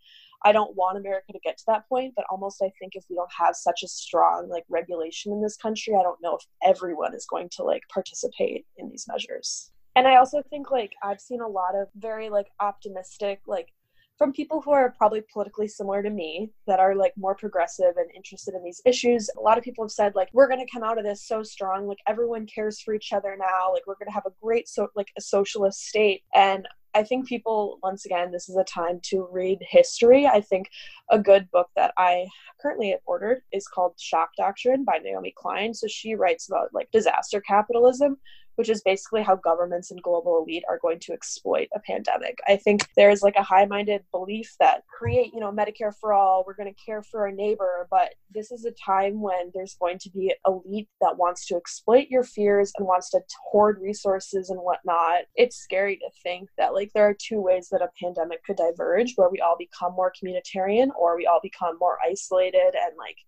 [0.44, 3.16] I don't want America to get to that point, but almost I think if we
[3.16, 7.14] don't have such a strong like regulation in this country, I don't know if everyone
[7.14, 9.72] is going to like participate in these measures.
[9.96, 13.68] And I also think like I've seen a lot of very like optimistic like
[14.18, 18.10] from people who are probably politically similar to me that are like more progressive and
[18.14, 19.30] interested in these issues.
[19.38, 21.44] A lot of people have said like we're going to come out of this so
[21.44, 24.68] strong, like everyone cares for each other now, like we're going to have a great
[24.68, 26.22] so like a socialist state.
[26.34, 30.26] And I think people, once again, this is a time to read history.
[30.26, 30.68] I think
[31.10, 32.26] a good book that I
[32.60, 35.74] currently have ordered is called Shock Doctrine by Naomi Klein.
[35.74, 38.16] So she writes about like disaster capitalism,
[38.58, 42.40] which is basically how governments and global elite are going to exploit a pandemic.
[42.48, 46.56] I think there's like a high-minded belief that create, you know, Medicare for all, we're
[46.56, 50.10] going to care for our neighbor, but this is a time when there's going to
[50.10, 55.22] be elite that wants to exploit your fears and wants to hoard resources and whatnot.
[55.36, 59.12] It's scary to think that like there are two ways that a pandemic could diverge
[59.14, 63.18] where we all become more communitarian or we all become more isolated and like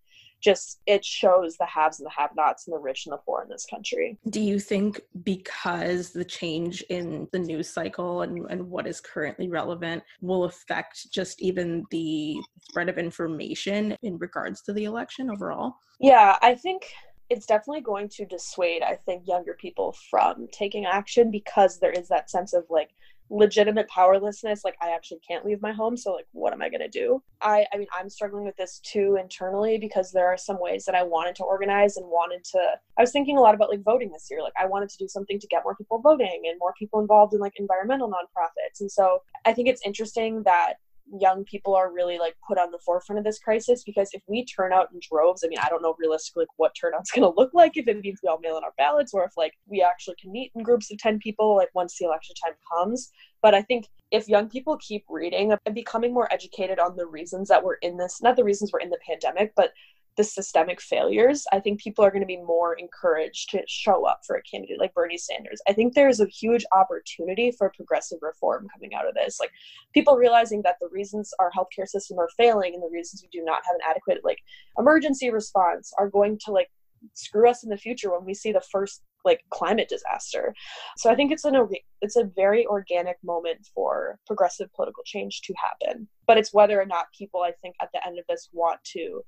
[0.40, 3.42] just it shows the haves and the have nots and the rich and the poor
[3.42, 4.18] in this country.
[4.29, 9.48] Do you think because the change in the news cycle and, and what is currently
[9.48, 15.76] relevant will affect just even the spread of information in regards to the election overall?
[16.00, 16.87] Yeah, I think
[17.29, 22.09] it's definitely going to dissuade, I think, younger people from taking action because there is
[22.09, 22.90] that sense of like,
[23.30, 26.80] legitimate powerlessness like i actually can't leave my home so like what am i going
[26.80, 27.22] to do?
[27.40, 30.96] I i mean i'm struggling with this too internally because there are some ways that
[30.96, 32.58] i wanted to organize and wanted to
[32.98, 35.06] i was thinking a lot about like voting this year like i wanted to do
[35.06, 38.90] something to get more people voting and more people involved in like environmental nonprofits and
[38.90, 40.74] so i think it's interesting that
[41.18, 44.44] young people are really like put on the forefront of this crisis because if we
[44.44, 47.37] turn out in droves, I mean, I don't know realistically like, what turnout's going to
[47.37, 49.83] look like if it means we all mail in our ballots or if like we
[49.83, 53.11] actually can meet in groups of 10 people like once the election time comes.
[53.42, 57.49] But I think if young people keep reading and becoming more educated on the reasons
[57.49, 59.73] that we're in this, not the reasons we're in the pandemic, but
[60.20, 64.20] the systemic failures, I think people are going to be more encouraged to show up
[64.26, 65.62] for a candidate like Bernie Sanders.
[65.66, 69.40] I think there's a huge opportunity for progressive reform coming out of this.
[69.40, 69.50] Like
[69.94, 73.42] people realizing that the reasons our healthcare system are failing and the reasons we do
[73.42, 74.40] not have an adequate like
[74.78, 76.68] emergency response are going to like
[77.14, 80.54] screw us in the future when we see the first like climate disaster.
[80.98, 81.56] So I think it's an
[82.02, 86.09] it's a very organic moment for progressive political change to happen.
[86.26, 89.22] But it's whether or not people I think at the end of this want to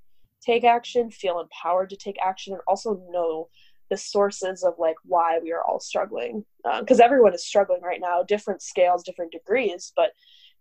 [0.45, 3.49] take action, feel empowered to take action, and also know
[3.91, 6.45] the sources of like why we are all struggling.
[6.81, 10.13] Because uh, everyone is struggling right now different scales different degrees but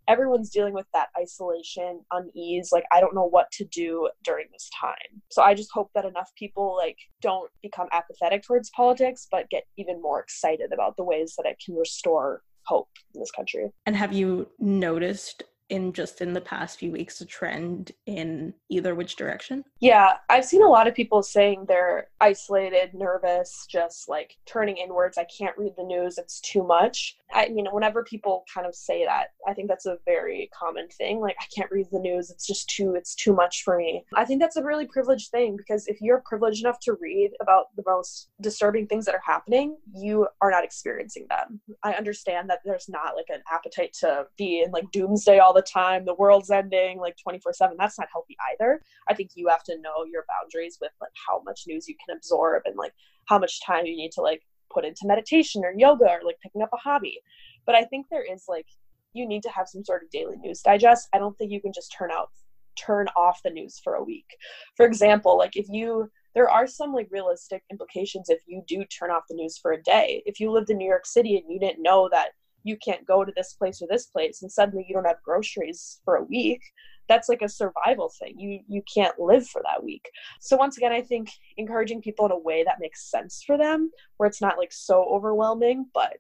[0.08, 4.70] everyone's dealing with that isolation unease like i don't know what to do during this
[4.80, 5.22] time.
[5.30, 9.64] So i just hope that enough people like don't become apathetic towards politics but get
[9.78, 13.72] even more excited about the ways that it can restore hope in this country.
[13.86, 18.94] And have you noticed in just in the past few weeks a trend in either
[18.94, 19.64] which direction?
[19.80, 25.18] Yeah, I've seen a lot of people saying they're isolated, nervous, just like turning inwards.
[25.18, 27.18] I can't read the news, it's too much.
[27.34, 31.22] I mean, whenever people kind of say that, I think that's a very common thing.
[31.22, 34.04] Like, I can't read the news, it's just too, it's too much for me.
[34.14, 37.68] I think that's a really privileged thing because if you're privileged enough to read about
[37.78, 41.62] the most disturbing things that are happening, you are not experiencing them.
[41.82, 45.61] I understand that there's not like an appetite to be in like doomsday all the
[45.62, 48.82] the time the world's ending like 24 7 that's not healthy either.
[49.08, 52.16] I think you have to know your boundaries with like how much news you can
[52.16, 52.94] absorb and like
[53.28, 54.42] how much time you need to like
[54.74, 57.20] put into meditation or yoga or like picking up a hobby.
[57.66, 58.68] But i think there is like
[59.14, 61.10] you need to have some sort of daily news digest.
[61.14, 62.30] I don't think you can just turn out
[62.78, 64.26] turn off the news for a week.
[64.76, 69.12] For example like if you there are some like realistic implications if you do turn
[69.12, 70.24] off the news for a day.
[70.26, 72.30] If you lived in new york city and you didn't know that
[72.64, 76.00] you can't go to this place or this place and suddenly you don't have groceries
[76.06, 76.62] for a week
[77.12, 78.40] that's like a survival thing.
[78.40, 80.10] You you can't live for that week.
[80.40, 83.92] So once again i think encouraging people in a way that makes sense for them
[84.18, 86.14] where it's not like so overwhelming but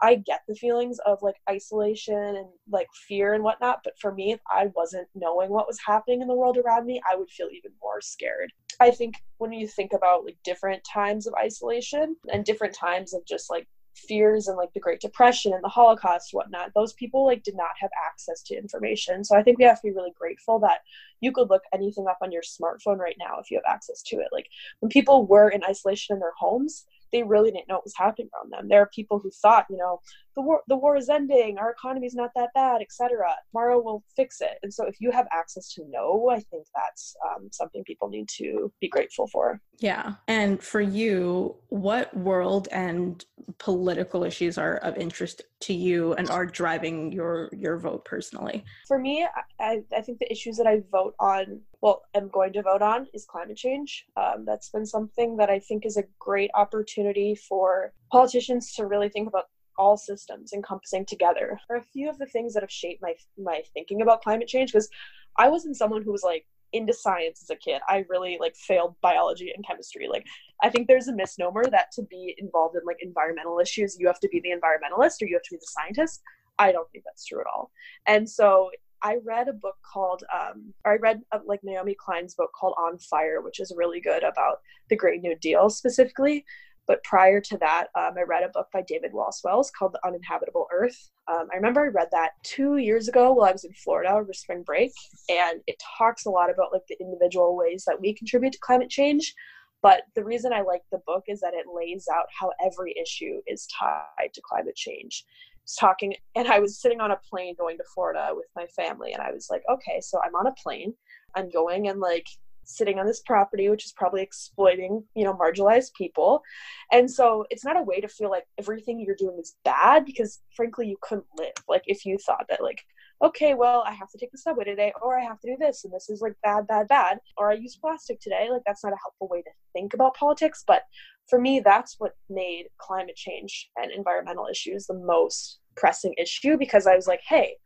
[0.00, 4.32] i get the feelings of like isolation and like fear and whatnot but for me
[4.32, 7.48] if i wasn't knowing what was happening in the world around me i would feel
[7.52, 8.50] even more scared.
[8.80, 13.24] I think when you think about like different times of isolation and different times of
[13.26, 17.42] just like fears and like the Great Depression and the Holocaust, whatnot, those people like
[17.42, 19.24] did not have access to information.
[19.24, 20.80] So I think we have to be really grateful that
[21.20, 24.16] you could look anything up on your smartphone right now if you have access to
[24.16, 24.28] it.
[24.32, 24.46] Like
[24.80, 28.30] when people were in isolation in their homes, they really didn't know what was happening
[28.34, 28.68] around them.
[28.68, 30.00] There are people who thought, you know,
[30.34, 33.28] the war the war is ending, our economy is not that bad, etc.
[33.50, 34.58] Tomorrow we'll fix it.
[34.62, 38.28] And so if you have access to know, I think that's um, something people need
[38.36, 39.60] to be grateful for.
[39.78, 40.14] Yeah.
[40.28, 43.24] And for you, what world and
[43.58, 48.64] political issues are of interest to you and are driving your your vote personally?
[48.88, 49.26] For me,
[49.60, 53.08] I, I think the issues that I vote on well, am going to vote on
[53.12, 54.06] is climate change.
[54.16, 59.08] Um, that's been something that I think is a great opportunity for politicians to really
[59.08, 59.46] think about
[59.78, 63.62] all systems encompassing together are a few of the things that have shaped my my
[63.74, 64.88] thinking about climate change because
[65.36, 67.82] I wasn't someone who was like into science as a kid.
[67.88, 70.08] I really like failed biology and chemistry.
[70.08, 70.26] Like
[70.62, 74.20] I think there's a misnomer that to be involved in like environmental issues, you have
[74.20, 76.22] to be the environmentalist or you have to be the scientist.
[76.58, 77.70] I don't think that's true at all.
[78.06, 78.70] And so
[79.02, 82.74] I read a book called, um, or I read uh, like Naomi Klein's book called
[82.78, 84.58] On Fire, which is really good about
[84.88, 86.44] the Green New Deal specifically.
[86.86, 90.06] But prior to that, um, I read a book by David Wallace Wells called The
[90.06, 91.10] Uninhabitable Earth.
[91.28, 94.32] Um, I remember I read that two years ago while I was in Florida over
[94.32, 94.92] spring break,
[95.28, 98.90] and it talks a lot about like the individual ways that we contribute to climate
[98.90, 99.34] change.
[99.80, 103.40] But the reason I like the book is that it lays out how every issue
[103.46, 105.24] is tied to climate change
[105.62, 109.12] was talking and I was sitting on a plane going to Florida with my family
[109.12, 110.94] and I was like, okay, so I'm on a plane.
[111.34, 112.26] I'm going and like
[112.64, 116.42] sitting on this property which is probably exploiting, you know, marginalized people.
[116.90, 120.40] And so it's not a way to feel like everything you're doing is bad because
[120.54, 121.52] frankly you couldn't live.
[121.68, 122.84] Like if you thought that like
[123.22, 125.84] okay, well, I have to take the subway today, or I have to do this,
[125.84, 128.48] and this is like bad, bad, bad, or I use plastic today.
[128.50, 130.64] Like, that's not a helpful way to think about politics.
[130.66, 130.82] But
[131.28, 136.86] for me, that's what made climate change and environmental issues the most pressing issue because
[136.86, 137.56] I was like, hey,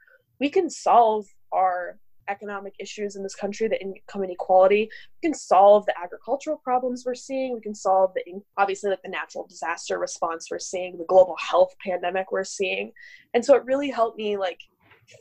[0.41, 4.89] we can solve our economic issues in this country, the income inequality.
[5.23, 7.55] We can solve the agricultural problems we're seeing.
[7.55, 8.23] We can solve the
[8.57, 12.93] obviously like the natural disaster response we're seeing, the global health pandemic we're seeing.
[13.35, 14.61] And so it really helped me like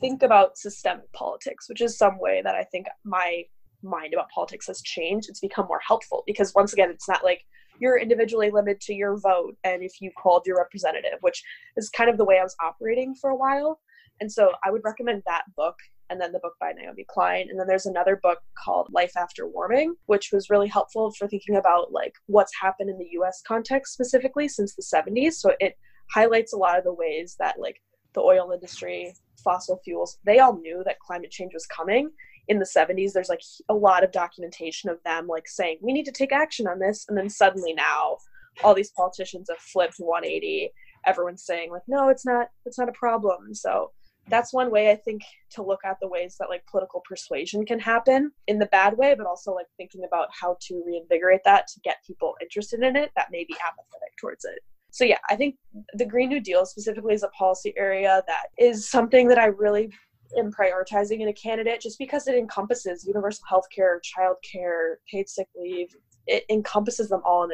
[0.00, 3.44] think about systemic politics, which is some way that I think my
[3.82, 5.28] mind about politics has changed.
[5.28, 7.42] It's become more helpful because once again, it's not like
[7.78, 11.42] you're individually limited to your vote and if you called your representative, which
[11.76, 13.80] is kind of the way I was operating for a while.
[14.20, 15.76] And so I would recommend that book
[16.10, 17.48] and then the book by Naomi Klein.
[17.50, 21.56] And then there's another book called Life After Warming, which was really helpful for thinking
[21.56, 25.34] about like what's happened in the US context specifically since the 70s.
[25.34, 25.74] So it
[26.12, 27.80] highlights a lot of the ways that like
[28.14, 32.10] the oil industry, fossil fuels, they all knew that climate change was coming
[32.48, 36.04] in the 70s there's like a lot of documentation of them like saying we need
[36.04, 38.16] to take action on this and then suddenly now
[38.62, 40.70] all these politicians have flipped 180
[41.06, 43.90] everyone's saying like no it's not it's not a problem so
[44.28, 47.78] that's one way i think to look at the ways that like political persuasion can
[47.78, 51.80] happen in the bad way but also like thinking about how to reinvigorate that to
[51.80, 54.58] get people interested in it that may be apathetic towards it.
[54.90, 55.56] So yeah i think
[55.94, 59.90] the green new deal specifically is a policy area that is something that i really
[60.38, 65.28] am prioritizing in a candidate just because it encompasses universal health care child care paid
[65.28, 65.94] sick leave.
[66.26, 67.52] It encompasses them all in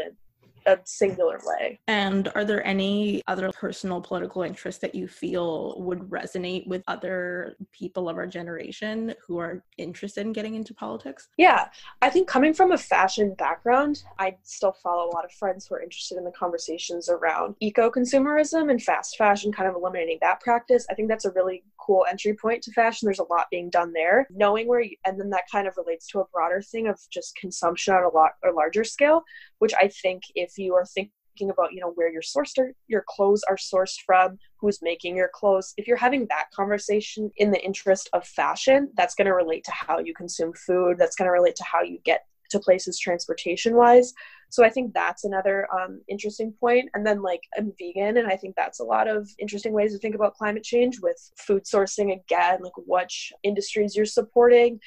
[0.66, 1.80] a singular way.
[1.88, 7.56] And are there any other personal political interests that you feel would resonate with other
[7.72, 11.28] people of our generation who are interested in getting into politics?
[11.36, 11.68] Yeah,
[12.00, 15.74] I think coming from a fashion background, I still follow a lot of friends who
[15.74, 20.40] are interested in the conversations around eco consumerism and fast fashion, kind of eliminating that
[20.40, 20.86] practice.
[20.90, 23.06] I think that's a really cool entry point to fashion.
[23.06, 24.26] There's a lot being done there.
[24.30, 27.34] Knowing where, you, and then that kind of relates to a broader thing of just
[27.36, 29.24] consumption on a lot or larger scale,
[29.62, 33.04] which I think if you are thinking about you know where your sourced are, your
[33.08, 37.64] clothes are sourced from who's making your clothes if you're having that conversation in the
[37.64, 41.32] interest of fashion that's going to relate to how you consume food that's going to
[41.32, 44.12] relate to how you get to places transportation wise.
[44.50, 46.90] So i think that's another um, interesting point.
[46.94, 49.98] and then like i'm vegan and i think that's a lot of interesting ways to
[50.00, 54.80] think about climate change with food sourcing again like which industries you're supporting.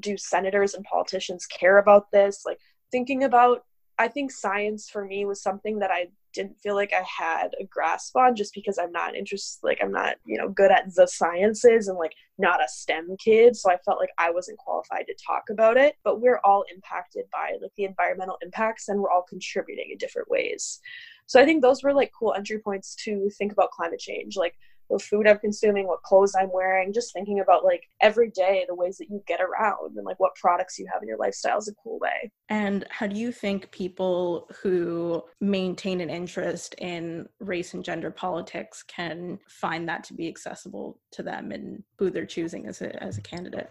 [0.00, 2.42] Do senators and politicians care about this?
[2.46, 2.58] Like
[2.90, 3.64] thinking about
[3.98, 7.64] i think science for me was something that i didn't feel like I had a
[7.64, 11.06] grasp on just because I'm not interested, like, I'm not, you know, good at the
[11.06, 13.56] sciences and like not a STEM kid.
[13.56, 15.94] So I felt like I wasn't qualified to talk about it.
[16.04, 20.28] But we're all impacted by like the environmental impacts and we're all contributing in different
[20.28, 20.80] ways.
[21.26, 24.36] So I think those were like cool entry points to think about climate change.
[24.36, 24.56] Like,
[24.88, 28.74] what food I'm consuming, what clothes I'm wearing, just thinking about like every day the
[28.74, 31.68] ways that you get around and like what products you have in your lifestyle is
[31.68, 32.30] a cool way.
[32.48, 38.82] And how do you think people who maintain an interest in race and gender politics
[38.82, 43.18] can find that to be accessible to them and who they're choosing as a as
[43.18, 43.70] a candidate?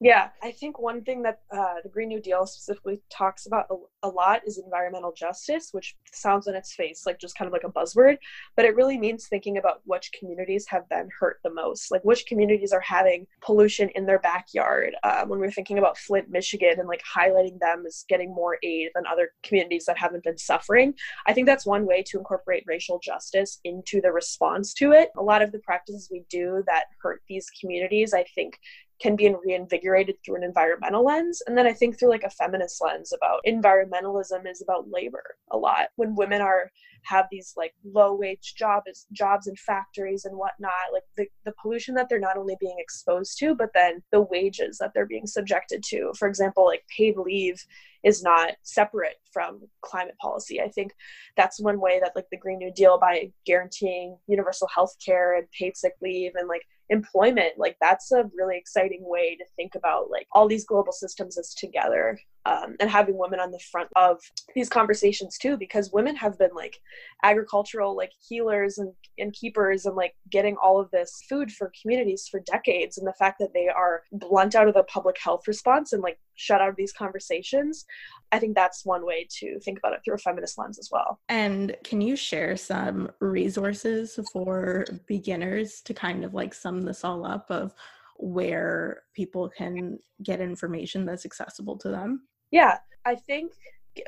[0.00, 4.06] Yeah, I think one thing that uh, the Green New Deal specifically talks about a,
[4.06, 7.64] a, lot is environmental justice, which sounds on its face like just kind of like
[7.64, 8.18] a buzzword,
[8.54, 12.26] but it really means thinking about which communities have been hurt the most, like which
[12.26, 14.94] communities are having pollution in their backyard.
[15.02, 18.90] Uh, when we're thinking about Flint, Michigan, and like highlighting them as getting more aid
[18.94, 20.94] than other communities that haven't been suffering,
[21.26, 25.10] I think that's one way to incorporate racial justice into the response to it.
[25.18, 28.60] A lot of the practices we do that hurt these communities, I think,
[29.00, 31.42] can be reinvigorated through an environmental lens.
[31.46, 35.56] And then i think through like a feminist lens about environmentalism is about labor a
[35.56, 35.88] lot.
[35.96, 36.70] When women are
[37.04, 41.94] have these like low wage jobs jobs in factories and whatnot like the, the pollution
[41.94, 45.82] that they're not only being exposed to but then the wages that they're being subjected
[45.84, 46.12] to.
[46.18, 47.62] For example like paid leave
[48.04, 50.60] is not separate from climate policy.
[50.60, 50.92] I think
[51.36, 55.50] that's one way that like the green new deal by guaranteeing universal health care and
[55.50, 60.10] paid sick leave and like employment like that's a really exciting way to think about
[60.10, 62.18] like all these global systems as together
[62.48, 64.20] um, and having women on the front of
[64.54, 66.78] these conversations too because women have been like
[67.22, 72.26] agricultural like healers and, and keepers and like getting all of this food for communities
[72.30, 72.96] for decades.
[72.96, 76.18] And the fact that they are blunt out of the public health response and like
[76.36, 77.84] shut out of these conversations
[78.32, 81.18] i think that's one way to think about it through a feminist lens as well.
[81.28, 87.26] And can you share some resources for beginners to kind of like sum this all
[87.26, 87.74] up of
[88.18, 93.52] where people can get information that's accessible to them yeah, I think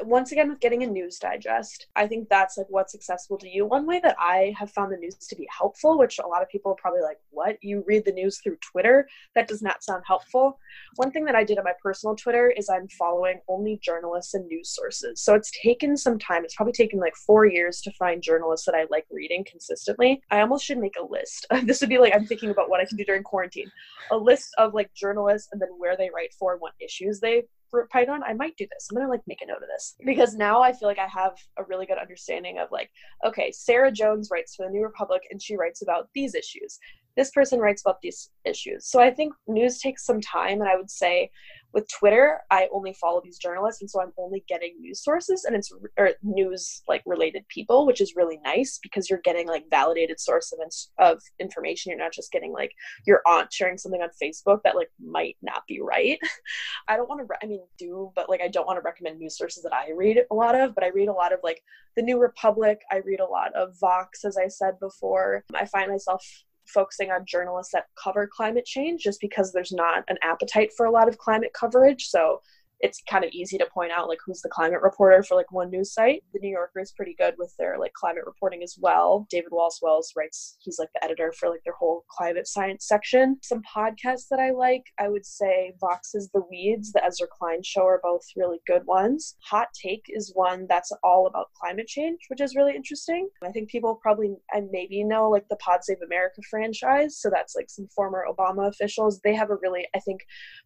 [0.02, 3.66] once again with getting a news digest i think that's like what's accessible to you.
[3.66, 6.48] One way that i have found the news to be helpful which a lot of
[6.48, 7.56] people probably like what?
[7.62, 9.08] You read the news through twitter?
[9.34, 10.58] That does not sound helpful.
[10.96, 14.46] One thing that i did on my personal twitter is i'm following only journalists and
[14.46, 15.20] news sources.
[15.22, 16.44] So it's taken some time.
[16.44, 20.22] It's probably taken like four years to find journalists that i like reading consistently.
[20.30, 21.46] I almost should make a list.
[21.70, 23.70] This would be like i'm thinking about what i can do during quarantine.
[24.10, 27.44] A list of like journalists and then where they write for and what issues they
[27.70, 28.88] for Python, I might do this.
[28.90, 31.32] I'm gonna like make a note of this because now I feel like I have
[31.56, 32.90] a really good understanding of like,
[33.24, 36.78] okay, Sarah Jones writes for the New Republic and she writes about these issues.
[37.20, 38.86] This person writes about these issues.
[38.86, 41.30] So I think news takes some time, and I would say
[41.74, 45.54] with Twitter, I only follow these journalists, and so I'm only getting news sources and
[45.54, 50.18] it's or news like related people, which is really nice because you're getting like validated
[50.18, 50.60] source of
[50.98, 51.90] of information.
[51.90, 52.72] You're not just getting like
[53.06, 56.18] your aunt sharing something on Facebook that like might not be right.
[56.88, 57.26] I don't want to.
[57.28, 59.90] Re- I mean, do but like I don't want to recommend news sources that I
[59.94, 61.62] read a lot of, but I read a lot of like
[61.96, 62.80] the New Republic.
[62.90, 65.44] I read a lot of Vox, as I said before.
[65.54, 66.24] I find myself
[66.72, 70.90] focusing on journalists that cover climate change just because there's not an appetite for a
[70.90, 72.06] lot of climate coverage.
[72.06, 72.40] So
[72.80, 75.70] it's kind of easy to point out like who's the climate reporter for like one
[75.70, 76.22] news site.
[76.32, 79.26] The New Yorker is pretty good with their like climate reporting as well.
[79.30, 83.38] David Wallace Wells writes, he's like the editor for like their whole climate science section.
[83.42, 87.84] Some podcasts that I like, I would say Vox's The Weeds, the Ezra Klein show
[87.86, 89.36] are both really good ones.
[89.50, 93.28] Hot Take is one that's all about climate change, which is really interesting.
[93.42, 97.18] I think people probably and maybe know like the Pod Save America franchise.
[97.18, 99.20] So that's like some former Obama officials.
[99.22, 100.20] They have a really, I think,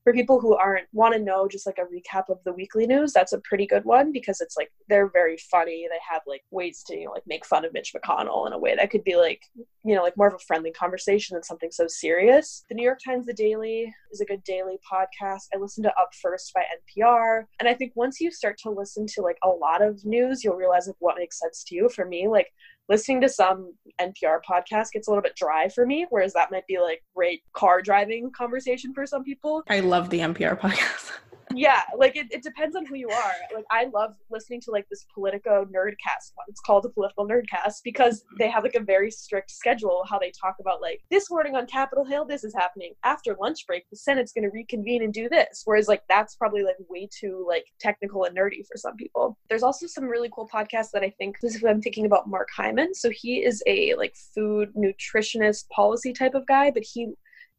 [0.05, 3.13] for people who aren't want to know just like a recap of the weekly news,
[3.13, 5.87] that's a pretty good one because it's like they're very funny.
[5.89, 8.59] They have like ways to you know like make fun of Mitch McConnell in a
[8.59, 9.43] way that could be like
[9.85, 12.65] you know like more of a friendly conversation than something so serious.
[12.69, 15.43] The New York Times The Daily is a good daily podcast.
[15.55, 19.07] I listen to Up First by NPR, and I think once you start to listen
[19.15, 21.89] to like a lot of news, you'll realize like what makes sense to you.
[21.89, 22.49] For me, like
[22.89, 26.67] listening to some NPR podcast gets a little bit dry for me, whereas that might
[26.67, 29.63] be like great car driving conversation for some people.
[29.69, 31.13] I love the NPR podcast.
[31.55, 33.33] yeah, like it, it depends on who you are.
[33.55, 36.47] Like I love listening to like this Politico nerdcast one.
[36.49, 40.31] It's called the political nerdcast because they have like a very strict schedule how they
[40.31, 42.95] talk about like this morning on Capitol Hill, this is happening.
[43.05, 45.63] After lunch break, the Senate's gonna reconvene and do this.
[45.65, 49.37] Whereas like that's probably like way too like technical and nerdy for some people.
[49.49, 52.74] There's also some really cool podcasts that I think specifically I'm thinking about Mark Hyman.
[52.95, 57.15] So he is a like food nutritionist policy type of guy, but he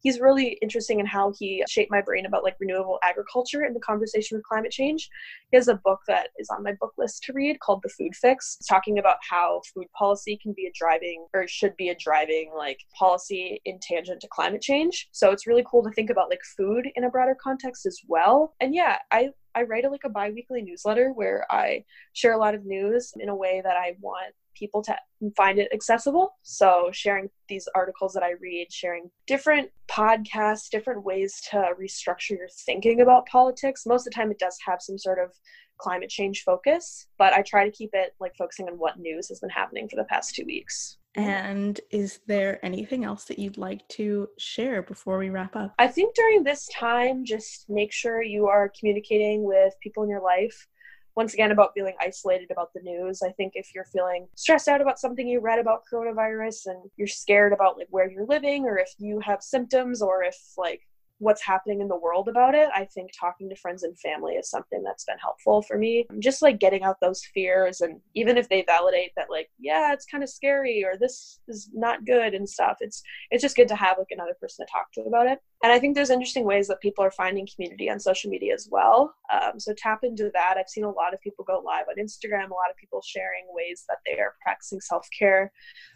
[0.05, 3.79] he's really interesting in how he shaped my brain about like renewable agriculture and the
[3.79, 5.09] conversation with climate change.
[5.49, 8.15] He has a book that is on my book list to read called The Food
[8.15, 11.95] Fix, It's talking about how food policy can be a driving or should be a
[11.95, 15.09] driving like policy in tangent to climate change.
[15.11, 18.53] So it's really cool to think about like food in a broader context as well.
[18.61, 22.55] And yeah, I I write a, like a bi-weekly newsletter where I share a lot
[22.55, 24.95] of news in a way that I want people to
[25.35, 26.35] find it accessible.
[26.41, 32.47] So, sharing these articles that I read, sharing different podcasts, different ways to restructure your
[32.65, 33.85] thinking about politics.
[33.85, 35.31] Most of the time, it does have some sort of
[35.77, 39.39] climate change focus, but I try to keep it like focusing on what news has
[39.39, 40.97] been happening for the past two weeks.
[41.15, 45.73] And is there anything else that you'd like to share before we wrap up?
[45.79, 50.21] I think during this time, just make sure you are communicating with people in your
[50.21, 50.67] life
[51.15, 53.21] once again about feeling isolated about the news.
[53.21, 57.07] I think if you're feeling stressed out about something you read about coronavirus and you're
[57.07, 60.81] scared about like where you're living or if you have symptoms or if like
[61.19, 64.49] what's happening in the world about it, I think talking to friends and family is
[64.49, 66.05] something that's been helpful for me.
[66.19, 70.05] Just like getting out those fears, and even if they validate that, like, yeah, it's
[70.05, 73.01] kind of scary or this is not good and stuff, it's
[73.31, 75.39] it's just good to have like another person to talk to about it.
[75.63, 78.67] And I think there's interesting ways that people are finding community on social media as
[78.69, 79.15] well.
[79.33, 80.57] Um, so tap into that.
[80.57, 83.45] I've seen a lot of people go live on Instagram, a lot of people sharing
[83.49, 85.51] ways that they are practicing self care.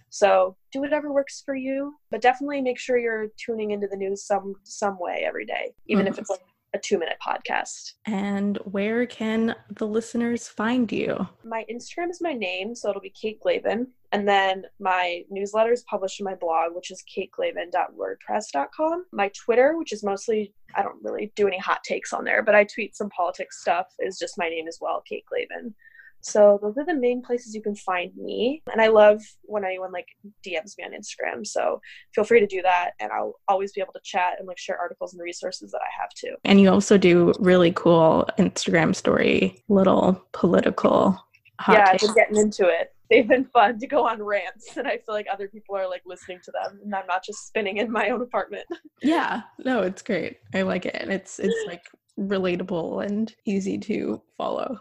[0.10, 4.26] So do whatever works for you, but definitely make sure you're tuning into the news
[4.26, 6.14] some some way every day, even mm-hmm.
[6.14, 6.42] if it's like
[6.74, 7.94] a two minute podcast.
[8.06, 11.28] And where can the listeners find you?
[11.44, 13.88] My Instagram is my name, so it'll be Kate Glavin.
[14.12, 19.06] And then my newsletter is published in my blog, which is kateglavin.wordpress.com.
[19.12, 22.56] My Twitter, which is mostly, I don't really do any hot takes on there, but
[22.56, 25.74] I tweet some politics stuff, is just my name as well, Kate Glavin.
[26.22, 28.62] So those are the main places you can find me.
[28.72, 30.08] And I love when anyone like
[30.46, 31.46] DMs me on Instagram.
[31.46, 31.82] So
[32.14, 34.78] feel free to do that and I'll always be able to chat and like share
[34.78, 36.36] articles and resources that I have too.
[36.44, 41.20] And you also do really cool Instagram story, little political
[41.68, 42.94] Yeah, I've been getting into it.
[43.10, 46.04] They've been fun to go on rants and I feel like other people are like
[46.06, 48.66] listening to them and I'm not just spinning in my own apartment.
[49.02, 49.44] Yeah.
[49.64, 50.40] No, it's great.
[50.54, 50.94] I like it.
[50.94, 51.86] And it's it's like
[52.20, 54.78] relatable and easy to follow.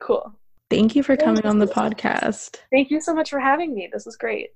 [0.00, 0.34] Cool.
[0.72, 2.56] Thank you for coming on the podcast.
[2.70, 3.90] Thank you so much for having me.
[3.92, 4.52] This was great.